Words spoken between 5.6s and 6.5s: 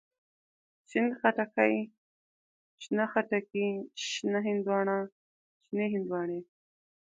شنې هندواڼی.